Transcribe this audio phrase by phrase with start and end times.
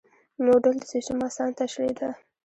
[0.45, 2.09] موډل د سیسټم اسانه تشریح ده.